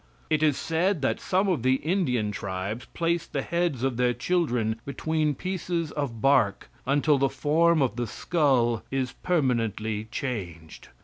It 0.31 0.41
is 0.41 0.57
said 0.57 1.03
that 1.03 1.19
some 1.19 1.47
of 1.47 1.61
the 1.61 1.75
Indian 1.75 2.31
tribes 2.31 2.85
place 2.95 3.27
the 3.27 3.43
heads 3.43 3.83
of 3.83 3.97
their 3.97 4.15
children 4.15 4.81
between 4.83 5.35
pieces 5.35 5.91
of 5.91 6.19
bark 6.21 6.71
until 6.87 7.19
the 7.19 7.29
form 7.29 7.83
of 7.83 7.97
the 7.97 8.07
skull 8.07 8.81
is 8.89 9.11
permanently 9.11 10.05
changed. 10.05 10.87